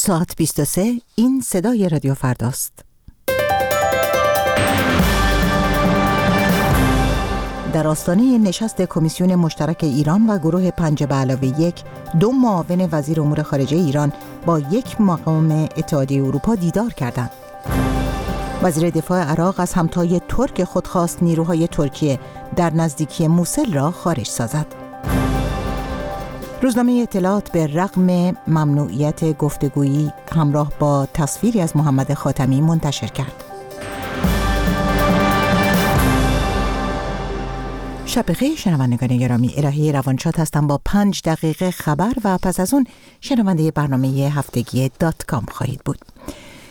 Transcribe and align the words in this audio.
ساعت 0.00 0.36
23 0.36 1.00
این 1.14 1.40
صدای 1.40 1.88
رادیو 1.88 2.14
فرداست 2.14 2.84
در 7.72 7.86
آستانه 7.86 8.38
نشست 8.38 8.82
کمیسیون 8.82 9.34
مشترک 9.34 9.78
ایران 9.84 10.30
و 10.30 10.38
گروه 10.38 10.70
پنج 10.70 11.04
به 11.04 11.14
علاوه 11.14 11.60
یک 11.60 11.82
دو 12.20 12.32
معاون 12.32 12.88
وزیر 12.92 13.20
امور 13.20 13.42
خارجه 13.42 13.76
ایران 13.76 14.12
با 14.46 14.58
یک 14.58 15.00
مقام 15.00 15.50
اتحادیه 15.52 16.24
اروپا 16.24 16.54
دیدار 16.54 16.92
کردند. 16.92 17.30
وزیر 18.62 18.90
دفاع 18.90 19.22
عراق 19.22 19.60
از 19.60 19.74
همتای 19.74 20.20
ترک 20.28 20.64
خودخواست 20.64 21.22
نیروهای 21.22 21.68
ترکیه 21.68 22.18
در 22.56 22.74
نزدیکی 22.74 23.28
موسل 23.28 23.72
را 23.72 23.90
خارج 23.90 24.26
سازد. 24.26 24.77
روزنامه 26.62 26.92
اطلاعات 26.92 27.52
به 27.52 27.66
رغم 27.66 28.36
ممنوعیت 28.46 29.38
گفتگویی 29.38 30.12
همراه 30.32 30.72
با 30.78 31.08
تصویری 31.14 31.60
از 31.60 31.76
محمد 31.76 32.14
خاتمی 32.14 32.60
منتشر 32.60 33.06
کرد. 33.06 33.44
شب 38.06 38.32
خیر 38.32 38.56
شنوندگان 38.56 39.16
گرامی 39.16 39.54
الهی 39.56 39.92
روانشاد 39.92 40.36
هستم 40.36 40.66
با 40.66 40.80
پنج 40.84 41.22
دقیقه 41.24 41.70
خبر 41.70 42.12
و 42.24 42.38
پس 42.38 42.60
از 42.60 42.74
اون 42.74 42.86
شنونده 43.20 43.70
برنامه 43.70 44.08
هفتگی 44.08 44.90
دات 44.98 45.26
کام 45.26 45.46
خواهید 45.50 45.80
بود. 45.84 45.98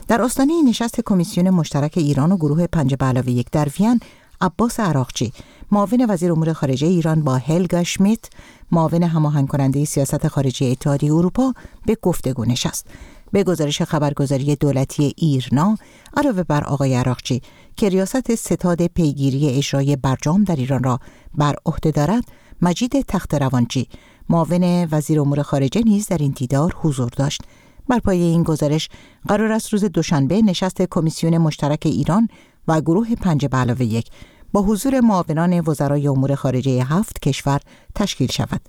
در 0.08 0.22
آستانه 0.22 0.54
نشست 0.64 1.02
کمیسیون 1.02 1.50
مشترک 1.50 1.94
ایران 1.96 2.32
و 2.32 2.38
گروه 2.38 2.68
پنج 2.68 2.96
به 2.96 3.32
یک 3.32 3.52
در 3.52 3.68
وین 3.80 4.00
عباس 4.42 4.80
عراقچی 4.80 5.34
معاون 5.72 6.06
وزیر 6.10 6.32
امور 6.32 6.54
خارجه 6.54 6.88
ایران 6.88 7.24
با 7.24 7.38
هلگا 7.38 7.84
شمیت 7.84 8.26
معاون 8.72 9.04
هماهنگ 9.04 9.48
کننده 9.48 9.86
سیاست 9.86 10.28
خارجی 10.28 10.72
اتحادیه 10.72 11.14
اروپا 11.14 11.54
به 11.86 11.98
گفتگو 12.02 12.46
نشست. 12.46 12.86
به 13.32 13.44
گزارش 13.44 13.82
خبرگزاری 13.82 14.56
دولتی 14.56 15.14
ایرنا 15.18 15.78
علاوه 16.18 16.44
بر 16.44 16.64
آقای 16.64 16.96
عراقچی 16.96 17.42
که 17.76 17.90
ریاست 17.90 18.36
ستاد 18.36 18.86
پیگیری 18.86 19.50
اجرای 19.50 19.96
برجام 19.96 20.44
در 20.44 20.56
ایران 20.56 20.84
را 20.84 21.00
بر 21.36 21.56
عهده 21.66 21.92
دارد 21.92 22.24
مجید 22.62 23.02
تخت 23.02 23.34
روانچی 23.34 23.88
معاون 24.30 24.88
وزیر 24.92 25.20
امور 25.20 25.42
خارجه 25.42 25.82
نیز 25.82 26.08
در 26.08 26.18
این 26.18 26.32
دیدار 26.32 26.76
حضور 26.82 27.10
داشت. 27.10 27.42
بر 27.90 28.00
پایه 28.00 28.24
این 28.24 28.44
گزارش 28.44 28.90
قرار 29.28 29.52
است 29.52 29.74
روز 29.74 29.86
دوشنبه 29.86 30.42
نشست 30.42 30.82
کمیسیون 30.82 31.38
مشترک 31.38 31.82
ایران 31.86 32.28
و 32.68 32.82
گروه 32.82 33.16
پنج 33.16 33.46
به 33.46 33.58
علاوه 33.58 33.84
یک 33.84 34.10
با 34.54 34.62
حضور 34.62 35.00
معاونان 35.00 35.60
وزرای 35.68 36.08
امور 36.08 36.36
خارجه 36.36 36.84
هفت 36.84 37.20
کشور 37.20 37.60
تشکیل 37.96 38.32
شود. 38.32 38.62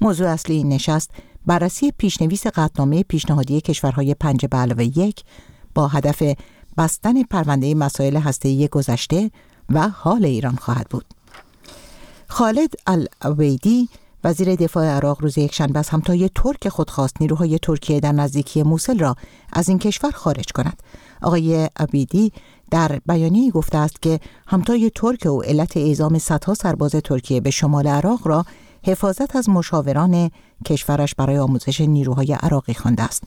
موضوع 0.00 0.28
اصلی 0.28 0.56
این 0.56 0.68
نشست 0.68 1.10
بررسی 1.46 1.92
پیشنویس 1.98 2.46
قطنامه 2.46 3.02
پیشنهادی 3.02 3.60
کشورهای 3.60 4.14
پنج 4.14 4.46
به 4.46 4.56
علاوه 4.56 4.84
یک 4.84 5.24
با 5.74 5.88
هدف 5.88 6.22
بستن 6.78 7.22
پرونده 7.22 7.74
مسائل 7.74 8.16
هسته‌ای 8.16 8.68
گذشته 8.68 9.30
و 9.68 9.88
حال 9.88 10.24
ایران 10.24 10.56
خواهد 10.56 10.86
بود. 10.88 11.04
خالد 12.28 12.74
العبیدی 12.86 13.88
وزیر 14.24 14.54
دفاع 14.54 14.86
عراق 14.86 15.22
روز 15.22 15.38
یکشنبه 15.38 15.78
از 15.78 15.88
همتای 15.88 16.30
ترک 16.34 16.68
خودخواست 16.68 17.16
نیروهای 17.20 17.58
ترکیه 17.58 18.00
در 18.00 18.12
نزدیکی 18.12 18.62
موسل 18.62 18.98
را 18.98 19.16
از 19.52 19.68
این 19.68 19.78
کشور 19.78 20.10
خارج 20.10 20.52
کند. 20.52 20.82
آقای 21.22 21.68
عبیدی 21.76 22.32
در 22.70 23.00
بیانیه 23.06 23.50
گفته 23.50 23.78
است 23.78 24.02
که 24.02 24.20
همتای 24.46 24.90
ترک 24.94 25.26
و 25.26 25.40
علت 25.42 25.76
اعزام 25.76 26.18
صدها 26.18 26.54
سرباز 26.54 26.90
ترکیه 26.90 27.40
به 27.40 27.50
شمال 27.50 27.86
عراق 27.86 28.28
را 28.28 28.44
حفاظت 28.82 29.36
از 29.36 29.48
مشاوران 29.48 30.30
کشورش 30.66 31.14
برای 31.14 31.38
آموزش 31.38 31.80
نیروهای 31.80 32.32
عراقی 32.32 32.74
خوانده 32.74 33.02
است. 33.02 33.22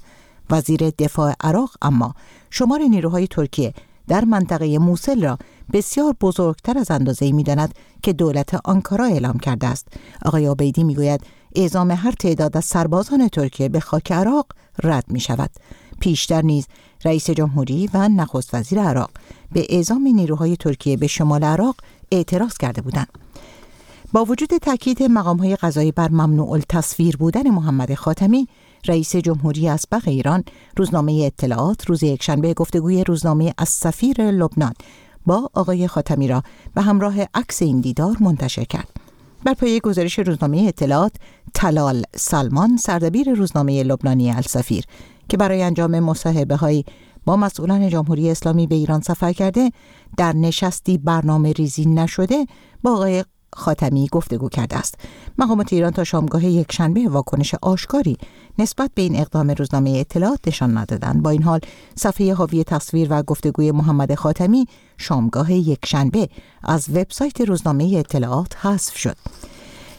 وزیر 0.49 0.89
دفاع 0.89 1.33
عراق 1.41 1.71
اما 1.81 2.15
شمار 2.49 2.79
نیروهای 2.79 3.27
ترکیه 3.27 3.73
در 4.07 4.25
منطقه 4.25 4.77
موسل 4.77 5.23
را 5.23 5.37
بسیار 5.73 6.15
بزرگتر 6.21 6.77
از 6.77 6.91
اندازه 6.91 7.31
می 7.31 7.43
داند 7.43 7.75
که 8.03 8.13
دولت 8.13 8.59
آنکارا 8.65 9.05
اعلام 9.05 9.39
کرده 9.39 9.67
است. 9.67 9.87
آقای 10.25 10.47
آبیدی 10.47 10.83
می 10.83 10.95
گوید 10.95 11.21
اعزام 11.55 11.91
هر 11.91 12.11
تعداد 12.11 12.57
از 12.57 12.65
سربازان 12.65 13.27
ترکیه 13.27 13.69
به 13.69 13.79
خاک 13.79 14.11
عراق 14.11 14.45
رد 14.83 15.05
می 15.07 15.19
شود. 15.19 15.49
پیشتر 15.99 16.41
نیز 16.41 16.67
رئیس 17.05 17.29
جمهوری 17.29 17.89
و 17.93 18.09
نخست 18.09 18.53
وزیر 18.53 18.79
عراق 18.79 19.09
به 19.51 19.65
اعزام 19.69 20.01
نیروهای 20.07 20.55
ترکیه 20.55 20.97
به 20.97 21.07
شمال 21.07 21.43
عراق 21.43 21.75
اعتراض 22.11 22.57
کرده 22.57 22.81
بودند. 22.81 23.07
با 24.13 24.25
وجود 24.25 24.57
تاکید 24.57 25.01
های 25.01 25.55
قضایی 25.55 25.91
بر 25.91 26.09
ممنوع 26.09 26.51
التصویر 26.51 27.17
بودن 27.17 27.49
محمد 27.49 27.93
خاتمی 27.93 28.47
رئیس 28.87 29.15
جمهوری 29.15 29.69
اسبق 29.69 30.07
ایران 30.07 30.43
روزنامه 30.77 31.13
اطلاعات 31.25 31.85
روز 31.85 32.03
یکشنبه 32.03 32.53
گفتگوی 32.53 33.03
روزنامه 33.03 33.53
از 33.57 33.69
سفیر 33.69 34.31
لبنان 34.31 34.73
با 35.25 35.49
آقای 35.53 35.87
خاتمی 35.87 36.27
را 36.27 36.43
به 36.75 36.81
همراه 36.81 37.15
عکس 37.33 37.61
این 37.61 37.81
دیدار 37.81 38.17
منتشر 38.19 38.63
کرد. 38.63 38.87
بر 39.43 39.53
پایه 39.53 39.79
گزارش 39.79 40.19
روزنامه 40.19 40.65
اطلاعات 40.67 41.11
تلال 41.53 42.03
سلمان 42.15 42.77
سردبیر 42.77 43.33
روزنامه 43.33 43.83
لبنانی 43.83 44.31
السفیر 44.31 44.83
که 45.31 45.37
برای 45.37 45.63
انجام 45.63 45.99
مصاحبه 45.99 46.55
های 46.55 46.83
با 47.25 47.35
مسئولان 47.35 47.89
جمهوری 47.89 48.31
اسلامی 48.31 48.67
به 48.67 48.75
ایران 48.75 49.01
سفر 49.01 49.33
کرده 49.33 49.71
در 50.17 50.33
نشستی 50.33 50.97
برنامه 50.97 51.51
ریزی 51.51 51.85
نشده 51.85 52.45
با 52.83 52.91
آقای 52.93 53.25
خاتمی 53.53 54.07
گفتگو 54.11 54.49
کرده 54.49 54.77
است. 54.77 54.95
مقامات 55.37 55.73
ایران 55.73 55.91
تا 55.91 56.03
شامگاه 56.03 56.45
یکشنبه 56.45 57.09
واکنش 57.09 57.55
آشکاری 57.61 58.17
نسبت 58.59 58.91
به 58.95 59.01
این 59.01 59.19
اقدام 59.19 59.49
روزنامه 59.49 59.89
اطلاعات 59.89 60.39
نشان 60.47 60.77
ندادند. 60.77 61.23
با 61.23 61.29
این 61.29 61.43
حال 61.43 61.59
صفحه 61.95 62.33
حاوی 62.33 62.63
تصویر 62.63 63.07
و 63.09 63.23
گفتگوی 63.23 63.71
محمد 63.71 64.15
خاتمی 64.15 64.65
شامگاه 64.97 65.51
یکشنبه 65.51 66.29
از 66.63 66.89
وبسایت 66.89 67.41
روزنامه 67.41 67.93
اطلاعات 67.97 68.65
حذف 68.65 68.97
شد. 68.97 69.17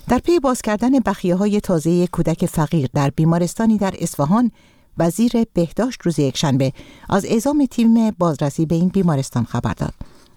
در 0.09 0.19
پی 0.19 0.41
باز 0.41 0.63
کردن 0.63 0.99
بخیه 0.99 1.37
های 1.37 1.61
تازه 1.61 2.07
کودک 2.07 2.47
فقیر 2.47 2.89
در 2.95 3.11
بیمارستانی 3.11 3.79
در 3.79 3.95
اصفهان 3.99 4.51
وزیر 4.99 5.33
بهداشت 5.55 6.03
روز 6.03 6.19
یکشنبه 6.19 6.73
از 7.11 7.25
اعزام 7.25 7.67
تیم 7.71 8.11
بازرسی 8.11 8.67
به 8.67 8.75
این 8.75 8.89
بیمارستان 8.89 9.45
خبر 9.45 9.73
داد. 9.73 9.95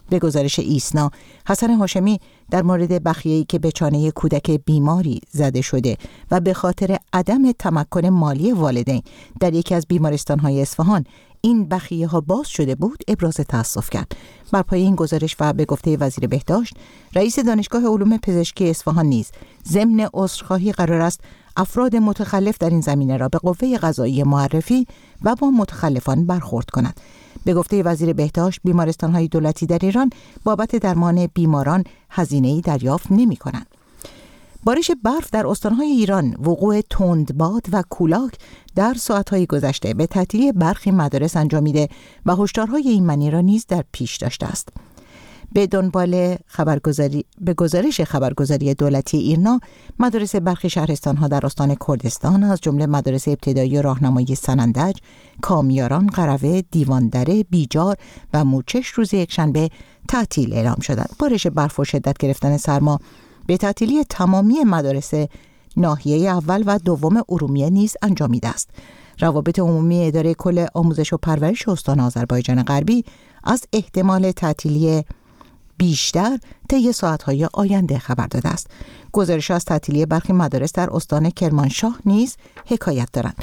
به 0.09 0.19
گزارش 0.19 0.59
ایسنا 0.59 1.11
حسن 1.47 1.73
هاشمی 1.73 2.19
در 2.51 2.61
مورد 2.61 3.03
بخیه‌ای 3.03 3.43
که 3.43 3.59
به 3.59 3.71
چانه 3.71 4.11
کودک 4.11 4.51
بیماری 4.51 5.21
زده 5.31 5.61
شده 5.61 5.97
و 6.31 6.39
به 6.39 6.53
خاطر 6.53 6.97
عدم 7.13 7.51
تمکن 7.51 8.07
مالی 8.07 8.51
والدین 8.51 9.01
در 9.39 9.53
یکی 9.53 9.75
از 9.75 9.85
بیمارستان‌های 9.87 10.61
اصفهان 10.61 11.05
این 11.45 11.65
بخیه 11.65 12.07
ها 12.07 12.21
باز 12.21 12.47
شده 12.47 12.75
بود 12.75 13.03
ابراز 13.07 13.35
تاسف 13.35 13.89
کرد 13.89 14.11
بر 14.51 14.61
پای 14.61 14.81
این 14.81 14.95
گزارش 14.95 15.35
و 15.39 15.53
به 15.53 15.65
گفته 15.65 15.97
وزیر 15.97 16.27
بهداشت 16.27 16.77
رئیس 17.15 17.39
دانشگاه 17.39 17.85
علوم 17.85 18.17
پزشکی 18.17 18.69
اصفهان 18.69 19.05
نیز 19.05 19.31
ضمن 19.67 20.09
عذرخواهی 20.13 20.71
قرار 20.71 21.01
است 21.01 21.19
افراد 21.57 21.95
متخلف 21.95 22.57
در 22.57 22.69
این 22.69 22.81
زمینه 22.81 23.17
را 23.17 23.29
به 23.29 23.37
قوه 23.37 23.77
قضایی 23.77 24.23
معرفی 24.23 24.87
و 25.23 25.35
با 25.35 25.49
متخلفان 25.49 26.25
برخورد 26.25 26.69
کند 26.69 26.99
به 27.45 27.53
گفته 27.53 27.83
وزیر 27.83 28.13
بهداشت 28.13 28.59
بیمارستان 28.63 29.11
های 29.11 29.27
دولتی 29.27 29.65
در 29.65 29.79
ایران 29.81 30.09
بابت 30.43 30.75
درمان 30.75 31.27
بیماران 31.27 31.83
هزینه 32.09 32.47
ای 32.47 32.61
دریافت 32.61 33.11
نمی 33.11 33.35
کنند. 33.35 33.74
بارش 34.65 34.91
برف 35.03 35.29
در 35.31 35.47
استانهای 35.47 35.87
ایران 35.87 36.35
وقوع 36.39 36.81
تندباد 36.81 37.65
و 37.71 37.83
کولاک 37.89 38.33
در 38.75 38.93
ساعتهای 38.93 39.45
گذشته 39.45 39.93
به 39.93 40.07
تعطیلی 40.07 40.51
برخی 40.51 40.91
مدارس 40.91 41.37
انجامیده 41.37 41.87
و 42.25 42.35
هشدارهای 42.35 42.87
ایمنی 42.89 43.31
را 43.31 43.41
نیز 43.41 43.65
در 43.67 43.83
پیش 43.91 44.17
داشته 44.17 44.45
است. 44.45 44.69
به 45.53 45.67
دنبال 45.67 46.35
خبرگزاری 46.47 47.25
به 47.41 47.53
گزارش 47.53 48.01
خبرگزاری 48.01 48.73
دولتی 48.73 49.17
ایرنا 49.17 49.59
مدارس 49.99 50.35
برخی 50.35 50.69
شهرستان 50.69 51.17
ها 51.17 51.27
در 51.27 51.45
استان 51.45 51.75
کردستان 51.87 52.43
از 52.43 52.61
جمله 52.61 52.85
مدارس 52.85 53.27
ابتدایی 53.27 53.81
راهنمایی 53.81 54.35
سنندج، 54.35 54.97
کامیاران، 55.41 56.07
قروه، 56.07 56.61
دیواندره، 56.71 57.43
بیجار 57.43 57.97
و 58.33 58.45
موچش 58.45 58.87
روز 58.87 59.13
یکشنبه 59.13 59.69
تعطیل 60.07 60.53
اعلام 60.53 60.79
شدند. 60.81 61.09
بارش 61.19 61.47
برف 61.47 61.79
و 61.79 61.83
شدت 61.83 62.17
گرفتن 62.17 62.57
سرما 62.57 62.99
به 63.47 63.57
تعطیلی 63.57 64.03
تمامی 64.03 64.63
مدارس 64.63 65.11
ناحیه 65.77 66.29
اول 66.29 66.63
و 66.65 66.79
دوم 66.79 67.23
ارومیه 67.29 67.69
نیز 67.69 67.95
انجامیده 68.01 68.47
است. 68.47 68.69
روابط 69.19 69.59
عمومی 69.59 70.07
اداره 70.07 70.33
کل 70.33 70.65
آموزش 70.73 71.13
و 71.13 71.17
پرورش 71.17 71.67
استان 71.67 71.99
آذربایجان 71.99 72.63
غربی 72.63 73.05
از 73.43 73.63
احتمال 73.73 74.31
تعطیلی 74.31 75.03
بیشتر 75.77 76.37
طی 76.69 76.91
ساعتهای 76.91 77.49
آینده 77.53 77.99
خبر 77.99 78.27
داده 78.27 78.49
است 78.49 78.67
گزارش 79.11 79.51
از 79.51 79.65
تعطیلی 79.65 80.05
برخی 80.05 80.33
مدارس 80.33 80.73
در 80.73 80.89
استان 80.95 81.29
کرمانشاه 81.29 81.99
نیز 82.05 82.37
حکایت 82.65 83.11
دارند 83.13 83.35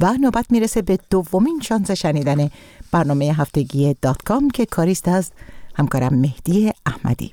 و 0.00 0.12
نوبت 0.12 0.46
می‌رسه 0.50 0.82
به 0.82 0.98
دومین 1.10 1.60
شانس 1.60 1.90
شنیدن 1.90 2.50
برنامه 2.92 3.24
هفتگی 3.24 3.96
دات 4.02 4.22
کام 4.22 4.50
که 4.50 4.66
کاریست 4.66 5.08
از 5.08 5.30
همکارم 5.74 6.14
مهدی 6.14 6.72
احمدی 6.86 7.32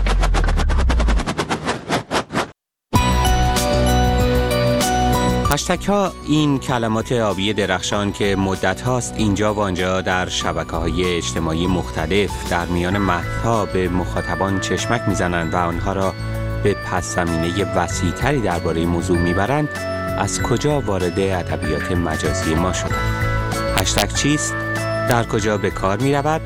هشتک 5.61 5.89
ها 5.89 6.13
این 6.27 6.59
کلمات 6.59 7.11
آبی 7.11 7.53
درخشان 7.53 8.11
که 8.11 8.35
مدت 8.35 8.81
هاست 8.81 9.13
اینجا 9.17 9.53
و 9.53 9.59
آنجا 9.59 10.01
در 10.01 10.29
شبکه 10.29 10.71
های 10.71 11.17
اجتماعی 11.17 11.67
مختلف 11.67 12.49
در 12.49 12.65
میان 12.65 12.97
مهدها 12.97 13.65
به 13.65 13.89
مخاطبان 13.89 14.59
چشمک 14.59 15.01
می‌زنند 15.07 15.53
و 15.53 15.57
آنها 15.57 15.93
را 15.93 16.13
به 16.63 16.73
پس 16.73 17.15
زمینه 17.15 17.75
وسیعتری 17.75 18.41
درباره 18.41 18.85
موضوع 18.85 19.17
می‌برند 19.17 19.69
از 20.19 20.41
کجا 20.41 20.81
وارد 20.81 21.19
ادبیات 21.19 21.91
مجازی 21.91 22.55
ما 22.55 22.73
شدند؟ 22.73 23.55
هشتگ 23.77 24.13
چیست؟ 24.13 24.53
در 25.09 25.23
کجا 25.23 25.57
به 25.57 25.69
کار 25.69 25.97
می 25.97 26.13
رود 26.13 26.41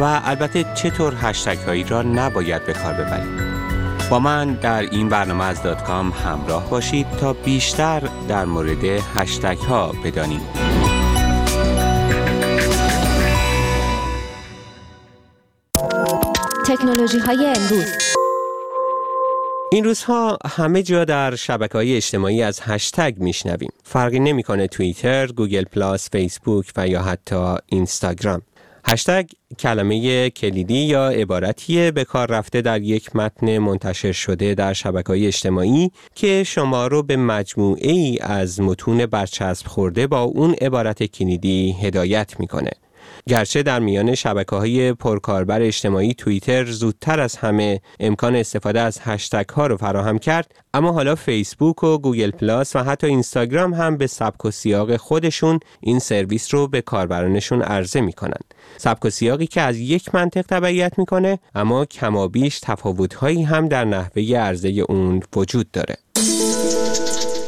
و 0.00 0.20
البته 0.24 0.64
چطور 0.74 1.14
هشتگ 1.20 1.58
هایی 1.58 1.84
را 1.84 2.02
نباید 2.02 2.66
به 2.66 2.72
کار 2.72 2.92
ببرید 2.92 3.51
با 4.12 4.18
من 4.18 4.54
در 4.54 4.80
این 4.80 5.08
برنامه 5.08 5.44
از 5.44 5.62
دات 5.62 5.84
کام 5.84 6.10
همراه 6.10 6.70
باشید 6.70 7.06
تا 7.20 7.32
بیشتر 7.32 8.08
در 8.28 8.44
مورد 8.44 8.84
هشتگ 9.14 9.58
ها 9.58 9.92
بدانیم 10.04 10.40
تکنولوژی 16.66 17.18
های 17.18 17.46
امروز 17.46 17.86
این 19.72 19.84
روزها 19.84 20.38
همه 20.46 20.82
جا 20.82 21.04
در 21.04 21.36
شبکه 21.36 21.78
های 21.78 21.96
اجتماعی 21.96 22.42
از 22.42 22.60
هشتگ 22.62 23.14
میشنویم. 23.16 23.70
فرقی 23.84 24.20
نمی‌کنه 24.20 24.66
توییتر، 24.66 25.26
گوگل 25.26 25.64
پلاس، 25.64 26.10
فیسبوک 26.10 26.72
و 26.76 26.88
یا 26.88 27.02
حتی 27.02 27.54
اینستاگرام. 27.66 28.42
هشتگ 28.92 29.26
کلمه 29.58 30.30
کلیدی 30.30 30.74
یا 30.78 31.08
عبارتیه 31.08 31.90
به 31.90 32.04
کار 32.04 32.30
رفته 32.30 32.60
در 32.60 32.82
یک 32.82 33.16
متن 33.16 33.58
منتشر 33.58 34.12
شده 34.12 34.54
در 34.54 34.72
شبکه 34.72 35.26
اجتماعی 35.26 35.90
که 36.14 36.44
شما 36.44 36.86
رو 36.86 37.02
به 37.02 37.16
مجموعه 37.16 37.90
ای 37.90 38.18
از 38.20 38.60
متون 38.60 39.06
برچسب 39.06 39.66
خورده 39.66 40.06
با 40.06 40.22
اون 40.22 40.54
عبارت 40.60 41.02
کلیدی 41.02 41.76
هدایت 41.82 42.40
می‌کنه. 42.40 42.70
گرچه 43.28 43.62
در 43.62 43.80
میان 43.80 44.14
شبکه 44.14 44.56
های 44.56 44.92
پرکاربر 44.92 45.62
اجتماعی 45.62 46.14
توییتر 46.14 46.64
زودتر 46.64 47.20
از 47.20 47.36
همه 47.36 47.80
امکان 48.00 48.36
استفاده 48.36 48.80
از 48.80 48.98
هشتگ 49.02 49.48
ها 49.48 49.66
رو 49.66 49.76
فراهم 49.76 50.18
کرد 50.18 50.54
اما 50.74 50.92
حالا 50.92 51.14
فیسبوک 51.14 51.84
و 51.84 51.98
گوگل 51.98 52.30
پلاس 52.30 52.76
و 52.76 52.78
حتی 52.78 53.06
اینستاگرام 53.06 53.74
هم 53.74 53.96
به 53.96 54.06
سبک 54.06 54.44
و 54.44 54.50
سیاق 54.50 54.96
خودشون 54.96 55.60
این 55.80 55.98
سرویس 55.98 56.54
رو 56.54 56.68
به 56.68 56.80
کاربرانشون 56.80 57.62
عرضه 57.62 58.00
می‌کنن. 58.00 58.40
سبک 58.76 59.04
و 59.04 59.10
سیاقی 59.10 59.46
که 59.46 59.60
از 59.60 59.78
یک 59.78 60.14
منطق 60.14 60.42
تبعیت 60.42 60.98
می‌کنه 60.98 61.38
اما 61.54 61.84
کمابیش 61.84 62.60
تفاوتهایی 62.60 63.42
هم 63.42 63.68
در 63.68 63.84
نحوه 63.84 64.22
عرضه 64.22 64.68
اون 64.68 65.20
وجود 65.36 65.70
داره. 65.70 65.96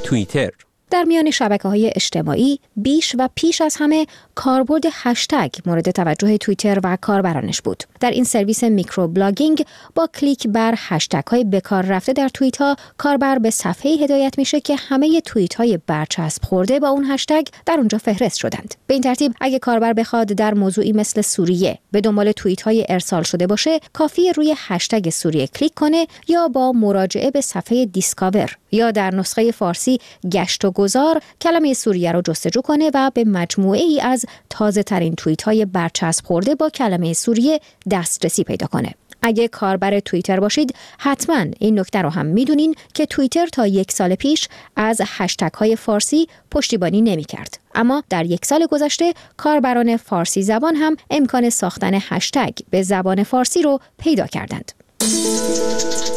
توییتر 0.05 0.50
در 0.90 1.02
میان 1.02 1.31
شبکه 1.31 1.69
های 1.69 1.92
اجتماعی 1.94 2.60
بیش 2.76 3.16
و 3.19 3.28
پیش 3.34 3.60
از 3.60 3.76
همه 3.76 4.06
کاربرد 4.34 4.82
هشتگ 4.92 5.50
مورد 5.66 5.90
توجه 5.90 6.36
توییتر 6.36 6.81
و 6.84 6.98
کاربرانش 7.00 7.62
بود. 7.62 7.84
در 8.00 8.10
این 8.10 8.25
سرویس 8.25 8.64
microblogging 8.64 9.67
با 9.94 10.06
کلیک 10.06 10.48
بر 10.48 10.75
هشتگ 10.76 11.26
های 11.26 11.44
بکار 11.44 11.82
رفته 11.82 12.12
در 12.12 12.28
توییت 12.28 12.56
ها 12.56 12.76
کاربر 12.98 13.38
به 13.38 13.50
صفحه 13.50 13.92
هدایت 13.92 14.38
میشه 14.38 14.60
که 14.60 14.76
همه 14.76 15.20
توییت 15.20 15.54
های 15.54 15.78
برچسب 15.86 16.44
خورده 16.44 16.81
با 16.81 16.88
اون 16.88 17.04
هشتگ 17.04 17.46
در 17.66 17.75
اونجا 17.78 17.98
فهرست 17.98 18.36
شدند. 18.36 18.75
به 18.86 18.94
این 18.94 19.02
ترتیب 19.02 19.34
اگه 19.40 19.58
کاربر 19.58 19.92
بخواد 19.92 20.26
در 20.26 20.54
موضوعی 20.54 20.92
مثل 20.92 21.20
سوریه 21.20 21.78
به 21.92 22.00
دنبال 22.00 22.32
توییت 22.32 22.62
های 22.62 22.86
ارسال 22.88 23.22
شده 23.22 23.46
باشه، 23.46 23.81
کافی 23.92 24.32
روی 24.32 24.54
هشتگ 24.56 25.10
سوریه 25.10 25.46
کلیک 25.46 25.75
کنه 25.75 26.06
یا 26.28 26.48
با 26.48 26.72
مراجعه 26.72 27.31
به 27.31 27.40
صفحه 27.40 27.86
Discover 27.87 28.56
یا 28.72 28.90
در 28.90 29.14
نسخه 29.14 29.52
فارسی 29.52 29.98
گشت 30.32 30.64
و 30.64 30.70
گذار 30.75 31.21
کلمه 31.41 31.75
سوریه 31.75 32.12
رو 32.12 32.23
جستجو 32.23 32.61
کنه 32.61 32.91
و 32.94 33.11
به 33.15 33.25
مجموعه 33.25 33.81
ای 33.81 34.00
از 34.00 34.25
تازه 34.50 34.82
ترین 34.82 35.15
توییت 35.15 35.43
های 35.43 35.65
برچسب 35.65 36.26
خورده 36.26 36.55
با 36.55 36.71
کلمه 36.71 37.12
سوریه 37.12 37.61
دسترسی 37.91 38.44
پیدا 38.44 38.67
کنه. 38.67 38.94
اگه 39.23 39.49
کاربر 39.49 40.00
توییتر 40.00 40.41
باشید 40.41 40.75
حتما 40.99 41.47
این 41.59 41.79
نکته 41.79 42.03
رو 42.03 42.11
هم 42.11 42.26
می‌دونین 42.26 42.75
که 42.94 43.06
توییتر 43.06 43.47
تا 43.47 43.67
یک 43.67 43.93
سال 43.93 44.15
پیش 44.15 44.49
از 44.76 45.00
هشتگ 45.05 45.55
های 45.55 45.76
فارسی 45.76 46.29
پشتیبانی 46.50 47.03
نمی 47.03 47.25
کرد. 47.25 47.59
اما 47.75 48.03
در 48.11 48.25
یک 48.25 48.44
سال 48.44 48.67
گذشته 48.67 49.15
کاربران 49.37 49.97
فارسی 49.97 50.43
زبان 50.43 50.77
هم 50.77 50.97
امکان 51.11 51.50
ساختن 51.50 51.94
هشتگ 51.94 52.53
به 52.70 52.82
زبان 52.82 53.23
فارسی 53.23 53.62
رو 53.62 53.79
پیدا 53.99 54.27
کردند. 54.27 54.73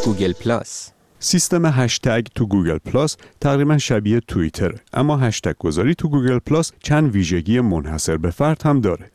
گوگل 0.05 0.33
پلاس 0.33 0.91
سیستم 1.19 1.65
هشتگ 1.65 2.25
تو 2.35 2.45
گوگل 2.45 2.77
پلاس 2.77 3.17
تقریبا 3.41 3.77
شبیه 3.77 4.19
توییتر 4.19 4.75
اما 4.93 5.17
هشتگ 5.17 5.55
گذاری 5.59 5.95
تو 5.95 6.09
گوگل 6.09 6.39
پلاس 6.39 6.71
چند 6.83 7.11
ویژگی 7.11 7.59
منحصر 7.59 8.17
به 8.17 8.29
فرد 8.29 8.61
هم 8.65 8.81
داره. 8.81 9.11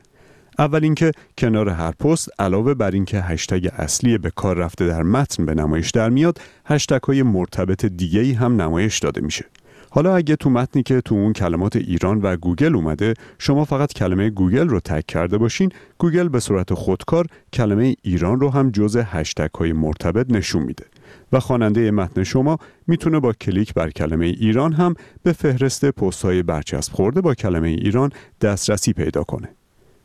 اول 0.58 0.84
اینکه 0.84 1.12
کنار 1.38 1.68
هر 1.68 1.90
پست 1.90 2.28
علاوه 2.38 2.74
بر 2.74 2.90
اینکه 2.90 3.20
هشتگ 3.20 3.68
اصلی 3.78 4.18
به 4.18 4.30
کار 4.30 4.56
رفته 4.56 4.86
در 4.86 5.02
متن 5.02 5.46
به 5.46 5.54
نمایش 5.54 5.90
در 5.90 6.08
میاد 6.08 6.40
هشتگ 6.66 7.02
های 7.02 7.22
مرتبط 7.22 7.84
دیگه 7.84 8.20
ای 8.20 8.32
هم 8.32 8.62
نمایش 8.62 8.98
داده 8.98 9.20
میشه. 9.20 9.44
حالا 9.90 10.16
اگه 10.16 10.36
تو 10.36 10.50
متنی 10.50 10.82
که 10.82 11.00
تو 11.00 11.14
اون 11.14 11.32
کلمات 11.32 11.76
ایران 11.76 12.20
و 12.20 12.36
گوگل 12.36 12.76
اومده 12.76 13.14
شما 13.38 13.64
فقط 13.64 13.92
کلمه 13.92 14.30
گوگل 14.30 14.68
رو 14.68 14.80
tag 14.80 15.06
کرده 15.06 15.38
باشین 15.38 15.72
گوگل 15.98 16.28
به 16.28 16.40
صورت 16.40 16.74
خودکار 16.74 17.26
کلمه 17.52 17.94
ایران 18.02 18.40
رو 18.40 18.50
هم 18.50 18.70
جزء 18.70 18.96
هشتگ 18.96 19.50
های 19.58 19.72
مرتبط 19.72 20.30
نشون 20.30 20.62
میده. 20.62 20.84
و 21.32 21.40
خواننده 21.40 21.90
متن 21.90 22.24
شما 22.24 22.58
می‌تونه 22.86 23.20
با 23.20 23.32
کلیک 23.32 23.74
بر 23.74 23.90
کلمه 23.90 24.26
ایران 24.26 24.72
هم 24.72 24.94
به 25.22 25.32
فهرست 25.32 25.84
پست 25.84 26.22
های 26.24 26.42
برچسب 26.42 26.92
خورده 26.92 27.20
با 27.20 27.34
کلمه 27.34 27.68
ایران 27.68 28.10
دسترسی 28.40 28.92
پیدا 28.92 29.22
کنه. 29.22 29.48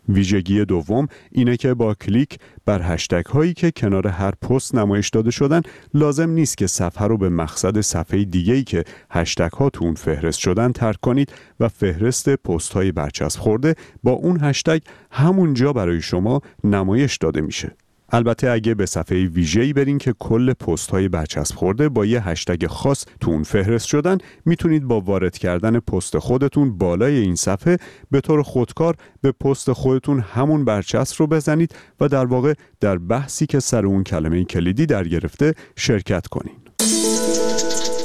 ویژگی 0.09 0.65
دوم 0.65 1.07
اینه 1.31 1.57
که 1.57 1.73
با 1.73 1.93
کلیک 1.93 2.39
بر 2.65 2.81
هشتگ 2.93 3.25
هایی 3.25 3.53
که 3.53 3.71
کنار 3.71 4.07
هر 4.07 4.31
پست 4.31 4.75
نمایش 4.75 5.09
داده 5.09 5.31
شدن 5.31 5.61
لازم 5.93 6.29
نیست 6.29 6.57
که 6.57 6.67
صفحه 6.67 7.07
رو 7.07 7.17
به 7.17 7.29
مقصد 7.29 7.81
صفحه 7.81 8.23
دیگه 8.23 8.53
ای 8.53 8.63
که 8.63 8.83
هشتگ 9.11 9.51
ها 9.51 9.69
تو 9.69 9.85
اون 9.85 9.95
فهرست 9.95 10.39
شدن 10.39 10.71
ترک 10.71 10.99
کنید 11.01 11.31
و 11.59 11.67
فهرست 11.67 12.29
پست 12.29 12.73
های 12.73 12.91
برچسب 12.91 13.39
خورده 13.39 13.75
با 14.03 14.11
اون 14.11 14.37
هشتگ 14.41 14.79
همونجا 15.11 15.73
برای 15.73 16.01
شما 16.01 16.41
نمایش 16.63 17.17
داده 17.17 17.41
میشه. 17.41 17.75
البته 18.09 18.49
اگه 18.49 18.73
به 18.73 18.85
صفحه 18.85 19.25
ویژه‌ای 19.25 19.73
برین 19.73 19.97
که 19.97 20.13
کل 20.19 20.53
پست 20.53 20.89
های 20.91 21.07
برچسب 21.07 21.55
خورده 21.55 21.89
با 21.89 22.05
یه 22.05 22.27
هشتگ 22.27 22.67
خاص 22.67 23.05
تو 23.21 23.31
اون 23.31 23.43
فهرست 23.43 23.87
شدن 23.87 24.17
می‌تونید 24.45 24.83
با 24.83 25.01
وارد 25.01 25.37
کردن 25.37 25.79
پست 25.79 26.17
خودتون 26.19 26.77
بالای 26.77 27.17
این 27.17 27.35
صفحه 27.35 27.77
به 28.11 28.21
طور 28.21 28.43
خودکار 28.43 28.95
به 29.21 29.31
پست 29.31 29.71
خودتون 29.71 30.19
همون 30.19 30.65
برچسب 30.65 31.15
رو 31.19 31.27
بزنید 31.27 31.75
و 31.99 32.07
در 32.07 32.25
واقع 32.25 32.53
در 32.79 32.97
بحثی 32.97 33.45
که 33.45 33.59
سر 33.59 33.85
اون 33.85 34.03
کلمه 34.03 34.43
کلیدی 34.43 34.85
در 34.85 35.07
گرفته 35.07 35.53
شرکت 35.75 36.27
کنین. 36.27 36.55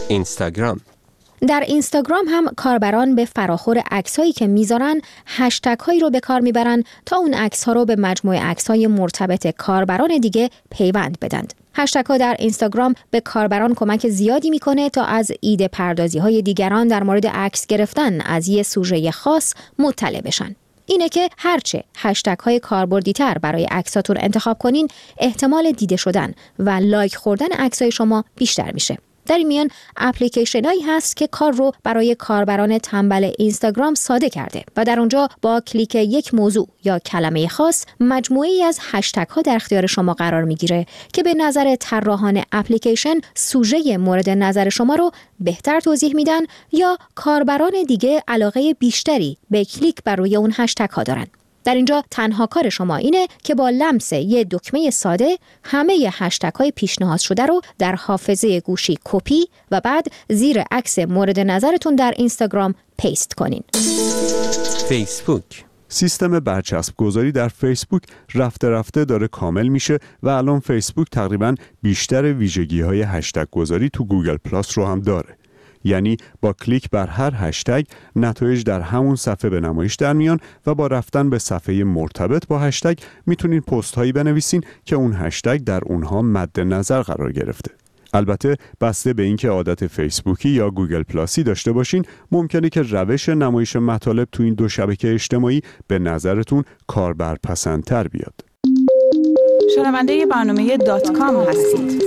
اینستاگرام 0.09 0.81
در 1.49 1.65
اینستاگرام 1.67 2.25
هم 2.29 2.49
کاربران 2.57 3.15
به 3.15 3.25
فراخور 3.25 3.83
عکسهایی 3.91 4.33
که 4.33 4.47
می‌ذارن 4.47 5.01
هشتگ 5.27 5.81
هایی 5.81 6.01
رو 6.01 6.11
به 6.11 6.21
کار 6.21 6.41
می‌برن 6.41 6.85
تا 7.07 7.17
اون 7.17 7.35
عکس 7.35 7.65
ها 7.65 7.73
رو 7.73 7.85
به 7.85 7.97
مجموعه 7.97 8.43
عکس 8.43 8.71
های 8.71 8.87
مرتبط 8.87 9.47
کاربران 9.47 10.19
دیگه 10.19 10.51
پیوند 10.71 11.19
بدند. 11.21 11.55
هشتگ 11.75 12.07
ها 12.07 12.17
در 12.17 12.37
اینستاگرام 12.39 12.95
به 13.11 13.21
کاربران 13.21 13.75
کمک 13.75 14.09
زیادی 14.09 14.51
می‌کنه 14.51 14.91
تا 14.91 15.05
از 15.05 15.33
ایده 15.41 15.69
پردازی 15.69 16.19
های 16.19 16.43
دیگران 16.43 16.89
در 16.89 17.03
مورد 17.03 17.27
عکس 17.27 17.67
گرفتن 17.67 18.21
از 18.21 18.49
یه 18.49 18.63
سوژه 18.63 19.11
خاص 19.11 19.55
مطلع 19.79 20.21
بشن. 20.21 20.57
اینه 20.87 21.09
که 21.09 21.29
هرچه 21.39 21.85
هشتگ 21.97 22.39
های 22.39 22.61
کاربردی 22.61 23.13
تر 23.13 23.39
برای 23.39 23.65
عکساتون 23.65 24.17
انتخاب 24.21 24.59
کنین 24.59 24.89
احتمال 25.19 25.73
دیده 25.73 25.97
شدن 25.97 26.35
و 26.59 26.71
لایک 26.71 27.17
خوردن 27.17 27.53
عکس 27.53 27.83
شما 27.83 28.25
بیشتر 28.37 28.73
میشه. 28.73 28.99
در 29.27 29.39
این 29.39 29.47
میان 29.47 29.69
اپلیکیشن 29.97 30.65
هایی 30.65 30.81
هست 30.81 31.17
که 31.17 31.27
کار 31.27 31.53
رو 31.53 31.73
برای 31.85 32.15
کاربران 32.15 32.79
تنبل 32.79 33.33
اینستاگرام 33.39 33.95
ساده 33.95 34.31
کرده 34.31 34.65
و 34.77 34.85
در 34.85 34.99
اونجا 34.99 35.29
با 35.43 35.61
کلیک 35.61 35.95
یک 35.95 36.35
موضوع 36.35 36.69
یا 36.85 36.99
کلمه 36.99 37.49
خاص 37.49 37.85
مجموعه‌ای 38.01 38.63
از 38.63 38.79
هشتگ 38.83 39.29
ها 39.29 39.43
در 39.43 39.57
اختیار 39.57 39.87
شما 39.87 40.15
قرار 40.15 40.45
می‌گیره 40.45 40.87
که 41.13 41.23
به 41.23 41.35
نظر 41.35 41.77
طراحان 41.77 42.43
اپلیکیشن 42.53 43.15
سوژه 43.35 43.97
مورد 43.97 44.31
نظر 44.31 44.69
شما 44.69 44.95
رو 44.95 45.11
بهتر 45.41 45.81
توضیح 45.81 46.15
میدن 46.15 46.41
یا 46.73 46.99
کاربران 47.15 47.73
دیگه 47.89 48.23
علاقه 48.29 48.75
بیشتری 48.79 49.39
به 49.51 49.65
کلیک 49.65 49.97
بر 50.05 50.17
روی 50.17 50.37
اون 50.37 50.53
هشتگ 50.57 50.91
ها 50.91 51.03
دارن. 51.03 51.27
در 51.65 51.75
اینجا 51.75 52.05
تنها 52.11 52.47
کار 52.47 52.69
شما 52.69 52.97
اینه 52.97 53.27
که 53.45 53.55
با 53.55 53.71
لمس 53.71 54.13
یه 54.13 54.47
دکمه 54.51 54.91
ساده 54.91 55.39
همه 55.65 56.11
هشتگ 56.13 56.55
های 56.55 56.71
پیشنهاد 56.71 57.19
شده 57.19 57.47
رو 57.47 57.61
در 57.79 57.95
حافظه 57.95 58.61
گوشی 58.61 58.99
کپی 59.05 59.45
و 59.71 59.81
بعد 59.81 60.07
زیر 60.29 60.63
عکس 60.71 60.99
مورد 60.99 61.41
نظرتون 61.41 61.97
در 61.97 62.15
اینستاگرام 62.17 62.75
paste 62.99 63.35
کنین. 63.35 63.63
فیسبوک 64.89 65.65
سیستم 65.89 66.41
برچسب 66.41 66.95
گذاری 66.97 67.33
در 67.33 67.49
فیسبوک 67.49 68.03
رفته 68.35 68.69
رفته 68.69 69.05
داره 69.05 69.29
کامل 69.29 69.69
میشه 69.69 69.99
و 70.23 70.29
الان 70.29 70.61
فیسبوک 70.61 71.11
تقریبا 71.11 71.55
بیشتر 71.83 72.33
ویژگی 72.33 72.81
های 72.81 73.03
هشتگ 73.03 73.47
گذاری 73.51 73.91
تو 73.91 74.05
گوگل 74.05 74.37
پلاس 74.37 74.79
رو 74.79 74.87
هم 74.87 75.01
داره. 75.01 75.37
یعنی 75.85 76.17
با 76.41 76.53
کلیک 76.53 76.91
بر 76.91 77.07
هر 77.07 77.33
هشتگ 77.37 77.85
نتایج 78.17 78.65
در 78.65 78.81
همون 78.81 79.17
صفحه 79.17 79.51
به 79.51 79.61
نمایش 79.61 79.95
در 79.95 80.13
میان 80.13 80.39
و 80.67 80.75
با 80.75 80.87
رفتن 80.87 81.31
به 81.31 81.39
صفحه 81.39 81.85
مرتبط 81.85 82.47
با 82.47 82.59
هشتگ 82.59 82.99
می‌تونین 83.27 83.61
پست 83.61 83.95
هایی 83.95 84.13
بنویسین 84.13 84.65
که 84.85 84.97
اون 84.97 85.13
هشتگ 85.13 85.65
در 85.65 85.81
اونها 85.85 86.23
مد 86.23 86.61
نظر 86.61 87.03
قرار 87.03 87.33
گرفته. 87.33 87.71
البته 88.15 88.57
بسته 88.81 89.13
به 89.13 89.23
اینکه 89.23 89.49
عادت 89.49 89.87
فیسبوکی 89.87 90.49
یا 90.49 90.71
گوگل 90.71 91.03
پلاسی 91.03 91.43
داشته 91.43 91.73
باشین 91.73 92.05
ممکنه 92.33 92.69
که 92.69 92.83
روش 92.83 93.29
نمایش 93.29 93.77
مطالب 93.77 94.29
تو 94.33 94.43
این 94.43 94.55
دو 94.55 94.69
شبکه 94.69 95.15
اجتماعی 95.15 95.63
به 95.87 95.99
نظرتون 95.99 96.65
کاربرپسندتر 96.87 98.09
بیاد. 98.09 98.35
شنونده 99.75 100.27
برنامه 100.27 100.77
دات 100.77 101.13
کام 101.13 101.37
هستید. 101.37 102.03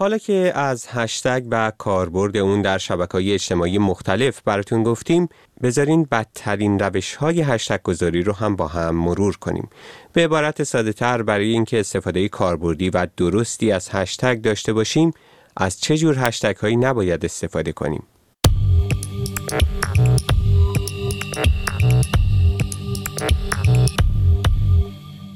حالا 0.00 0.18
که 0.18 0.52
از 0.54 0.86
هشتگ 0.88 1.42
و 1.50 1.72
کاربرد 1.78 2.36
اون 2.36 2.62
در 2.62 2.78
شبکه 2.78 3.34
اجتماعی 3.34 3.78
مختلف 3.78 4.40
براتون 4.44 4.82
گفتیم 4.82 5.28
بذارین 5.62 6.06
بدترین 6.10 6.78
روش 6.78 7.14
های 7.14 7.40
هشتگ 7.40 7.82
گذاری 7.82 8.22
رو 8.22 8.32
هم 8.32 8.56
با 8.56 8.66
هم 8.66 8.94
مرور 8.94 9.36
کنیم. 9.36 9.68
به 10.12 10.24
عبارت 10.24 10.62
ساده 10.62 10.92
تر 10.92 11.22
برای 11.22 11.50
اینکه 11.50 11.80
استفاده 11.80 12.28
کاربردی 12.28 12.90
و 12.90 13.06
درستی 13.16 13.72
از 13.72 13.88
هشتگ 13.92 14.40
داشته 14.40 14.72
باشیم 14.72 15.12
از 15.56 15.80
چه 15.80 15.96
جور 15.96 16.16
هشتگ 16.18 16.56
هایی 16.56 16.76
نباید 16.76 17.24
استفاده 17.24 17.72
کنیم؟ 17.72 18.02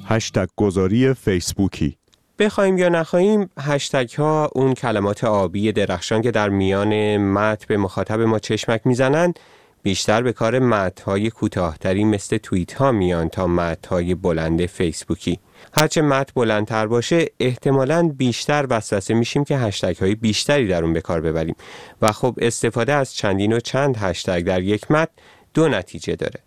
هشتگ 0.07 0.49
گذاری 0.57 1.15
فیسبوکی 1.15 2.02
بخوایم 2.43 2.79
یا 2.79 2.89
نخواهیم 2.89 3.51
هشتگ 3.61 4.11
ها 4.19 4.51
اون 4.55 4.75
کلمات 4.75 5.25
آبی 5.25 5.73
درخشان 5.73 6.23
که 6.23 6.31
در 6.31 6.49
میان 6.49 7.17
مت 7.17 7.65
به 7.65 7.77
مخاطب 7.77 8.21
ما 8.21 8.39
چشمک 8.39 8.81
می‌زنند 8.85 9.39
بیشتر 9.83 10.23
به 10.23 10.33
کار 10.33 10.59
مت 10.59 11.01
های 11.01 11.31
کوتاهتری 11.31 12.05
مثل 12.05 12.37
توییت 12.37 12.73
ها 12.73 12.93
میان 12.93 13.29
تا 13.29 13.47
مت 13.47 13.87
های 13.87 14.15
بلند 14.15 14.67
فیسبوکی. 14.67 15.39
هرچه 15.75 16.03
مت 16.03 16.35
بلندتر 16.35 16.87
باشه 16.87 17.27
احتمالا 17.41 18.09
بیشتر 18.17 18.67
وسوسه 18.71 19.15
میشیم 19.15 19.45
که 19.45 19.57
هشتگ 19.59 19.97
های 19.97 20.15
بیشتری 20.15 20.69
در 20.69 20.85
اون 20.85 20.93
به 20.93 21.01
کار 21.01 21.21
ببریم. 21.21 21.57
و 22.03 22.13
خب 22.13 22.39
استفاده 22.41 22.93
از 22.93 23.15
چندین 23.15 23.53
و 23.53 23.61
چند 23.61 23.97
هشتگ 23.97 24.41
در 24.41 24.63
یک 24.63 24.91
مت 24.91 25.09
دو 25.55 25.69
نتیجه 25.69 26.17
داره. 26.17 26.41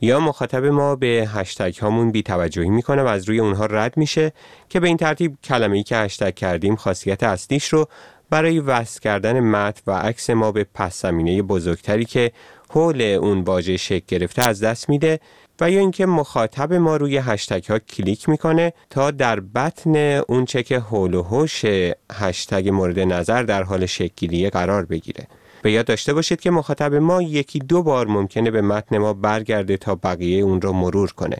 یا 0.00 0.20
مخاطب 0.20 0.64
ما 0.64 0.96
به 0.96 1.28
هشتگ 1.34 1.74
هامون 1.80 2.12
بی 2.12 2.22
توجهی 2.22 2.70
می‌کنه 2.70 3.02
و 3.02 3.06
از 3.06 3.28
روی 3.28 3.40
اونها 3.40 3.66
رد 3.66 3.96
میشه 3.96 4.32
که 4.68 4.80
به 4.80 4.86
این 4.86 4.96
ترتیب 4.96 5.38
کلمه 5.44 5.76
ای 5.76 5.82
که 5.82 5.96
هشتگ 5.96 6.34
کردیم 6.34 6.76
خاصیت 6.76 7.22
اصلیش 7.22 7.68
رو 7.68 7.88
برای 8.30 8.60
وصل 8.60 9.00
کردن 9.00 9.40
متن 9.40 9.82
و 9.86 9.92
عکس 9.92 10.30
ما 10.30 10.52
به 10.52 10.66
پس 10.74 11.02
زمینه 11.02 11.42
بزرگتری 11.42 12.04
که 12.04 12.32
حول 12.70 13.02
اون 13.02 13.40
واژه 13.40 13.76
شکل 13.76 14.04
گرفته 14.08 14.48
از 14.48 14.62
دست 14.62 14.88
میده 14.88 15.20
و 15.60 15.70
یا 15.70 15.80
اینکه 15.80 16.06
مخاطب 16.06 16.72
ما 16.72 16.96
روی 16.96 17.16
هشتگ 17.16 17.64
ها 17.64 17.78
کلیک 17.78 18.28
می‌کنه 18.28 18.72
تا 18.90 19.10
در 19.10 19.40
بطن 19.40 19.96
اون 20.28 20.44
چک 20.44 20.72
حول 20.72 21.14
و 21.14 21.22
حوش 21.22 21.64
هشتگ 22.12 22.68
مورد 22.68 22.98
نظر 22.98 23.42
در 23.42 23.62
حال 23.62 23.86
شکلی 23.86 24.50
قرار 24.50 24.84
بگیره. 24.84 25.26
به 25.62 25.72
یاد 25.72 25.86
داشته 25.86 26.14
باشید 26.14 26.40
که 26.40 26.50
مخاطب 26.50 26.94
ما 26.94 27.22
یکی 27.22 27.58
دو 27.58 27.82
بار 27.82 28.06
ممکنه 28.06 28.50
به 28.50 28.60
متن 28.60 28.98
ما 28.98 29.12
برگرده 29.12 29.76
تا 29.76 29.94
بقیه 29.94 30.42
اون 30.42 30.60
رو 30.60 30.72
مرور 30.72 31.12
کنه 31.12 31.36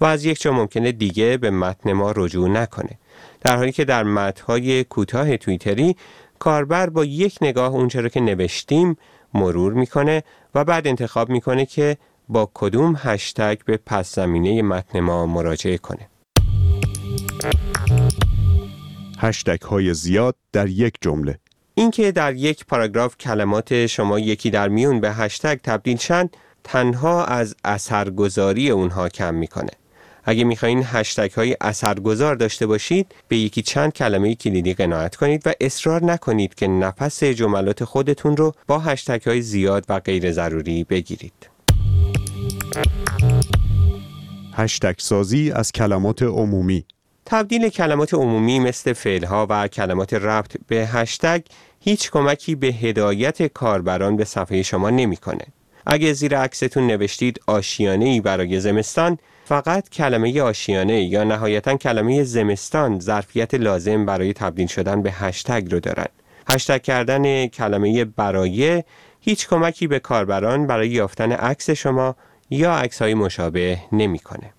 و 0.00 0.04
از 0.04 0.24
یک 0.24 0.40
جا 0.40 0.52
ممکنه 0.52 0.92
دیگه 0.92 1.36
به 1.36 1.50
متن 1.50 1.92
ما 1.92 2.12
رجوع 2.16 2.48
نکنه. 2.48 2.98
در 3.40 3.56
حالی 3.56 3.72
که 3.72 3.84
در 3.84 4.02
متنهای 4.02 4.84
کوتاه 4.84 5.36
توییتری 5.36 5.96
کاربر 6.38 6.90
با 6.90 7.04
یک 7.04 7.38
نگاه 7.42 7.72
اونچه 7.72 8.00
رو 8.00 8.08
که 8.08 8.20
نوشتیم 8.20 8.96
مرور 9.34 9.72
می‌کنه 9.72 10.22
و 10.54 10.64
بعد 10.64 10.86
انتخاب 10.86 11.30
می‌کنه 11.30 11.66
که 11.66 11.96
با 12.28 12.50
کدوم 12.54 12.94
هشتگ 12.98 13.58
به 13.64 13.76
پس 13.86 14.14
زمینه 14.14 14.62
متن 14.62 15.00
ما 15.00 15.26
مراجعه 15.26 15.78
کنه. 15.78 16.08
هشتگ 19.18 19.62
های 19.62 19.94
زیاد 19.94 20.36
در 20.52 20.68
یک 20.68 20.94
جمله. 21.00 21.38
اینکه 21.74 22.12
در 22.12 22.34
یک 22.34 22.66
پاراگراف 22.66 23.16
کلمات 23.16 23.86
شما 23.86 24.18
یکی 24.18 24.50
در 24.50 24.68
میون 24.68 25.00
به 25.00 25.12
هشتگ 25.12 25.58
تبدیل 25.64 25.96
شن 25.96 26.28
تنها 26.64 27.24
از 27.24 27.56
اثرگذاری 27.64 28.70
اونها 28.70 29.08
کم 29.08 29.34
می‌کنه. 29.34 29.70
اگه 30.24 30.44
می‌خواین 30.44 30.82
هشتگ 30.86 31.30
های 31.32 31.56
اثرگذار 31.60 32.34
داشته 32.34 32.66
باشید 32.66 33.14
به 33.28 33.36
یکی 33.36 33.62
چند 33.62 33.92
کلمه 33.92 34.34
کلیدی 34.34 34.74
قناعت 34.74 35.16
کنید 35.16 35.46
و 35.46 35.52
اصرار 35.60 36.04
نکنید 36.04 36.54
که 36.54 36.66
نفس 36.66 37.24
جملات 37.24 37.84
خودتون 37.84 38.36
رو 38.36 38.54
با 38.66 38.78
هشتگ 38.78 39.22
های 39.26 39.42
زیاد 39.42 39.84
و 39.88 40.00
غیر 40.00 40.32
ضروری 40.32 40.84
بگیرید. 40.84 41.50
هشتگ 44.54 44.94
سازی 44.98 45.52
از 45.52 45.72
کلمات 45.72 46.22
عمومی 46.22 46.84
تبدیل 47.32 47.68
کلمات 47.68 48.14
عمومی 48.14 48.60
مثل 48.60 48.92
فعلها 48.92 49.46
و 49.50 49.68
کلمات 49.68 50.14
ربط 50.14 50.56
به 50.66 50.76
هشتگ 50.76 51.42
هیچ 51.80 52.10
کمکی 52.10 52.54
به 52.54 52.66
هدایت 52.66 53.42
کاربران 53.42 54.16
به 54.16 54.24
صفحه 54.24 54.62
شما 54.62 54.90
نمی‌کنه. 54.90 55.46
اگه 55.86 56.12
زیر 56.12 56.38
عکستون 56.38 56.86
نوشتید 56.86 57.40
آشیانه 57.46 58.04
ای 58.04 58.20
برای 58.20 58.60
زمستان 58.60 59.18
فقط 59.44 59.88
کلمه 59.88 60.42
آشیانه 60.42 61.02
یا 61.04 61.24
نهایتا 61.24 61.76
کلمه 61.76 62.22
زمستان 62.22 63.00
ظرفیت 63.00 63.54
لازم 63.54 64.06
برای 64.06 64.32
تبدیل 64.32 64.66
شدن 64.66 65.02
به 65.02 65.12
هشتگ 65.12 65.72
رو 65.72 65.80
دارن. 65.80 66.08
هشتگ 66.50 66.82
کردن 66.82 67.46
کلمه 67.46 68.04
برای 68.04 68.82
هیچ 69.20 69.48
کمکی 69.48 69.86
به 69.86 69.98
کاربران 69.98 70.66
برای 70.66 70.88
یافتن 70.88 71.32
عکس 71.32 71.70
شما 71.70 72.16
یا 72.50 72.72
عکس 72.74 73.02
های 73.02 73.14
مشابه 73.14 73.78
نمی‌کنه. 73.92 74.52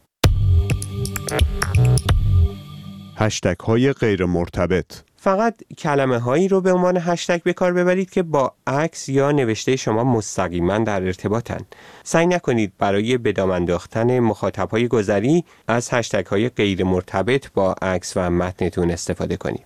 هشتگ 3.18 3.60
های 3.60 3.94
غیر 3.94 4.26
مرتبط 4.26 4.94
فقط 5.24 5.56
کلمه 5.78 6.18
هایی 6.18 6.48
رو 6.48 6.62
به 6.62 6.74
عنوان 6.74 6.98
هشتگ 7.02 7.44
به 7.44 7.54
کار 7.54 7.74
ببرید 7.74 8.10
که 8.10 8.24
با 8.24 8.54
عکس 8.68 9.10
یا 9.10 9.32
نوشته 9.32 9.76
شما 9.76 10.04
مستقیما 10.04 10.78
در 10.78 11.04
ارتباطن. 11.04 11.60
سعی 12.04 12.28
نکنید 12.28 12.74
برای 12.78 13.18
بدام 13.18 13.50
انداختن 13.52 14.20
مخاطب 14.20 14.70
های 14.70 14.88
گذری 14.88 15.44
از 15.68 15.90
هشتگ 15.92 16.26
های 16.26 16.50
غیر 16.50 16.84
مرتبط 16.84 17.52
با 17.54 17.76
عکس 17.82 18.18
و 18.18 18.30
متنتون 18.30 18.92
استفاده 18.92 19.38
کنید. 19.38 19.66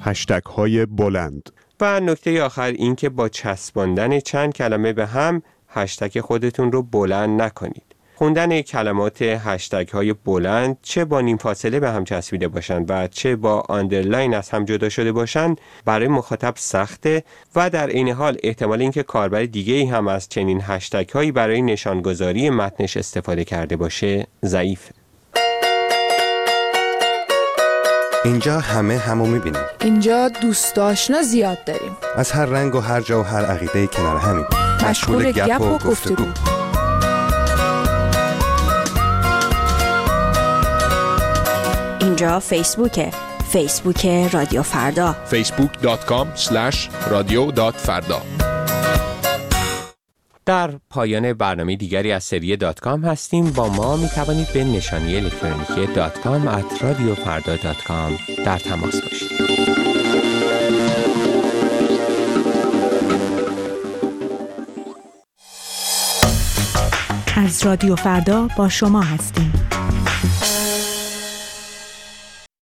هشتگ 0.00 0.44
های 0.44 0.86
بلند. 0.86 1.50
و 1.80 2.00
نکته 2.00 2.42
آخر 2.42 2.72
این 2.72 2.96
که 2.96 3.08
با 3.08 3.28
چسباندن 3.28 4.20
چند 4.20 4.52
کلمه 4.52 4.92
به 4.92 5.06
هم 5.06 5.42
هشتگ 5.68 6.20
خودتون 6.20 6.72
رو 6.72 6.82
بلند 6.82 7.42
نکنید. 7.42 7.91
خوندن 8.22 8.62
کلمات 8.62 9.22
هشتگ 9.22 9.88
های 9.88 10.12
بلند 10.12 10.76
چه 10.82 11.04
با 11.04 11.20
نیم 11.20 11.36
فاصله 11.36 11.80
به 11.80 11.90
هم 11.90 12.04
چسبیده 12.04 12.48
باشند 12.48 12.90
و 12.90 13.08
چه 13.08 13.36
با 13.36 13.60
underline 13.68 14.34
از 14.34 14.50
هم 14.50 14.64
جدا 14.64 14.88
شده 14.88 15.12
باشند 15.12 15.60
برای 15.84 16.08
مخاطب 16.08 16.54
سخته 16.56 17.24
و 17.56 17.70
در 17.70 17.88
عین 17.88 18.08
حال 18.08 18.36
احتمال 18.42 18.80
اینکه 18.80 19.02
کاربر 19.02 19.42
دیگه 19.42 19.74
ای 19.74 19.84
هم 19.84 20.08
از 20.08 20.28
چنین 20.28 20.60
هشتگ 20.64 21.08
هایی 21.08 21.32
برای 21.32 21.62
نشانگذاری 21.62 22.50
متنش 22.50 22.96
استفاده 22.96 23.44
کرده 23.44 23.76
باشه 23.76 24.26
ضعیف. 24.44 24.88
اینجا 28.24 28.60
همه 28.60 28.98
همو 28.98 29.26
می‌بینیم. 29.26 29.62
اینجا 29.80 30.28
دوست 30.28 30.78
آشنا 30.78 31.22
زیاد 31.22 31.64
داریم. 31.64 31.96
از 32.16 32.30
هر 32.32 32.46
رنگ 32.46 32.74
و 32.74 32.80
هر 32.80 33.00
جا 33.00 33.20
و 33.20 33.22
هر 33.22 33.44
عقیده 33.44 33.86
کنار 33.86 34.16
همین. 34.16 34.44
مشغول 34.88 35.32
گپ 35.32 35.60
و 35.60 35.78
گفتگو. 35.78 36.61
اینجا 42.22 42.40
فیسبوکه 42.40 43.10
فیسبوک 43.52 44.06
رادیو 44.06 44.62
فردا. 44.62 45.16
facebook.com/radiofarda 45.30 48.22
در 50.46 50.70
پایان 50.90 51.32
برنامه 51.32 51.76
دیگری 51.76 52.12
از 52.12 52.24
سری 52.24 52.56
دات 52.56 52.80
کام 52.80 53.04
هستیم. 53.04 53.50
با 53.50 53.68
ما 53.68 53.96
می 53.96 54.08
توانید 54.08 54.52
به 54.52 54.64
نشانی 54.64 55.16
الکترونیکی 55.16 55.94
dotcom 55.94 56.48
at 56.48 56.82
radiofarda 56.82 57.56
dot 57.56 57.84
com 57.84 58.18
در 58.46 58.58
تماس 58.58 59.00
باشید. 59.00 59.32
از 67.36 67.66
رادیو 67.66 67.96
فردا 67.96 68.48
با 68.56 68.68
شما 68.68 69.00
هستیم. 69.00 69.71